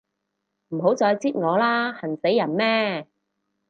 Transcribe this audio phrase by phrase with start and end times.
[0.69, 3.05] 唔好再擳我啦，痕死人咩